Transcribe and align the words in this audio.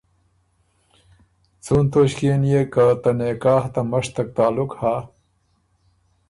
څُون 1.63 1.83
توݭکيې 1.91 2.35
نيې 2.41 2.61
که 2.73 2.83
ته 3.01 3.11
رواج 3.43 3.65
ته 3.73 3.81
مشتک 3.91 4.27
تعلق 4.35 4.71
هۀ، 4.81 4.95